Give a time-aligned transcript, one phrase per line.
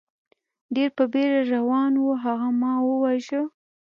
[0.75, 3.41] ډېر په بېړه روان و، هغه ما و واژه.